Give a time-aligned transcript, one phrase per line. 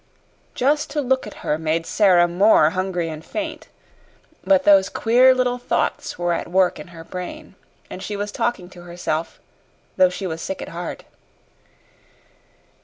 [0.55, 3.67] Just to look at her made Sara more hungry and faint.
[4.43, 7.53] But those queer little thoughts were at work in her brain,
[7.87, 9.39] and she was talking to herself,
[9.97, 11.03] though she was sick at heart.